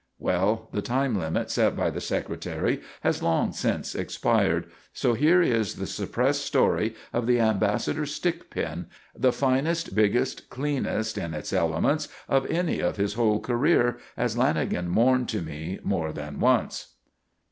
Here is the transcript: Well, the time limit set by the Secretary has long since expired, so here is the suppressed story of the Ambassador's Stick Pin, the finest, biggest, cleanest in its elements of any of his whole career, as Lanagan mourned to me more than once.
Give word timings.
Well, 0.17 0.67
the 0.73 0.81
time 0.81 1.15
limit 1.15 1.51
set 1.51 1.75
by 1.75 1.91
the 1.91 2.01
Secretary 2.01 2.81
has 3.01 3.21
long 3.21 3.51
since 3.51 3.93
expired, 3.93 4.65
so 4.91 5.13
here 5.13 5.43
is 5.43 5.75
the 5.75 5.85
suppressed 5.85 6.43
story 6.43 6.95
of 7.13 7.27
the 7.27 7.39
Ambassador's 7.39 8.11
Stick 8.11 8.49
Pin, 8.49 8.87
the 9.15 9.31
finest, 9.31 9.93
biggest, 9.93 10.49
cleanest 10.49 11.19
in 11.19 11.35
its 11.35 11.53
elements 11.53 12.07
of 12.27 12.47
any 12.49 12.79
of 12.79 12.97
his 12.97 13.13
whole 13.13 13.39
career, 13.39 13.99
as 14.17 14.35
Lanagan 14.35 14.87
mourned 14.87 15.29
to 15.29 15.41
me 15.43 15.77
more 15.83 16.11
than 16.11 16.39
once. 16.39 16.95